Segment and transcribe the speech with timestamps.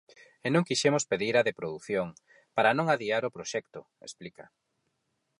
[0.45, 2.07] E non quixemos pedir a de produción,
[2.55, 4.45] para non adiar o proxecto, explica.